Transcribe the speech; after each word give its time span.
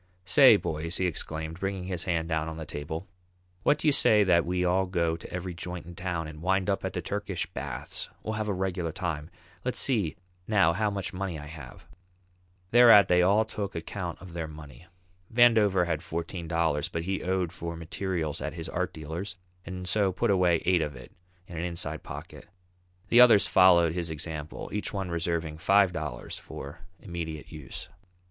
"Say, 0.25 0.55
boys," 0.57 0.97
he 0.97 1.05
exclaimed, 1.05 1.59
bringing 1.59 1.83
his 1.83 2.05
hand 2.05 2.27
down 2.27 2.49
on 2.49 2.57
the 2.57 2.65
table, 2.65 3.07
"what 3.61 3.77
do 3.77 3.87
you 3.87 3.91
say 3.91 4.23
that 4.23 4.47
we 4.47 4.65
all 4.65 4.87
go 4.87 5.15
to 5.15 5.31
every 5.31 5.53
joint 5.53 5.85
in 5.85 5.93
town, 5.93 6.27
and 6.27 6.41
wind 6.41 6.71
up 6.71 6.83
at 6.83 6.93
the 6.93 7.03
Turkish 7.03 7.45
baths? 7.45 8.09
We'll 8.23 8.33
have 8.33 8.47
a 8.47 8.51
regular 8.55 8.91
time. 8.91 9.29
Let's 9.63 9.77
see 9.77 10.15
now 10.47 10.73
how 10.73 10.89
much 10.89 11.13
money 11.13 11.37
I 11.37 11.45
have." 11.45 11.85
Thereat 12.71 13.09
they 13.09 13.21
all 13.21 13.45
took 13.45 13.75
account 13.75 14.19
of 14.19 14.33
their 14.33 14.47
money. 14.47 14.87
Vandover 15.31 15.85
had 15.85 16.01
fourteen 16.01 16.47
dollars, 16.47 16.89
but 16.89 17.03
he 17.03 17.21
owed 17.21 17.51
for 17.53 17.75
materials 17.75 18.41
at 18.41 18.53
his 18.53 18.67
art 18.67 18.93
dealer's, 18.95 19.35
and 19.67 19.87
so 19.87 20.11
put 20.11 20.31
away 20.31 20.63
eight 20.65 20.81
of 20.81 20.95
it 20.95 21.11
in 21.45 21.59
an 21.59 21.63
inside 21.63 22.01
pocket. 22.01 22.47
The 23.09 23.21
others 23.21 23.45
followed 23.45 23.93
his 23.93 24.09
example, 24.09 24.67
each 24.73 24.91
one 24.91 25.11
reserving 25.11 25.59
five 25.59 25.93
dollars 25.93 26.39
for 26.39 26.79
immediate 26.99 27.51
use. 27.51 27.87